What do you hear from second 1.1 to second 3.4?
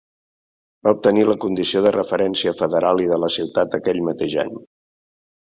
la condició de referència federal i de la